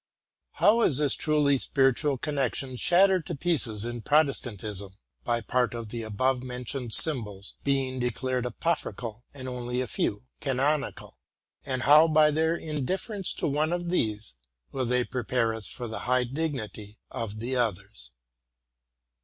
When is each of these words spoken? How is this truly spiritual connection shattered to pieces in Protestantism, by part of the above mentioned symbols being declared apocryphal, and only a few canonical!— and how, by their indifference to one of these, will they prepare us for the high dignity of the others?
How 0.53 0.81
is 0.81 0.97
this 0.97 1.13
truly 1.13 1.59
spiritual 1.59 2.17
connection 2.17 2.75
shattered 2.75 3.23
to 3.27 3.35
pieces 3.35 3.85
in 3.85 4.01
Protestantism, 4.01 4.93
by 5.23 5.41
part 5.41 5.75
of 5.75 5.89
the 5.89 6.01
above 6.01 6.41
mentioned 6.41 6.95
symbols 6.95 7.53
being 7.63 7.99
declared 7.99 8.47
apocryphal, 8.47 9.23
and 9.31 9.47
only 9.47 9.79
a 9.79 9.85
few 9.85 10.23
canonical!— 10.39 11.19
and 11.67 11.83
how, 11.83 12.07
by 12.07 12.31
their 12.31 12.55
indifference 12.55 13.31
to 13.35 13.47
one 13.47 13.71
of 13.71 13.91
these, 13.91 14.37
will 14.71 14.85
they 14.85 15.03
prepare 15.03 15.53
us 15.53 15.67
for 15.67 15.85
the 15.87 15.99
high 16.09 16.23
dignity 16.23 16.97
of 17.11 17.37
the 17.37 17.55
others? 17.55 18.09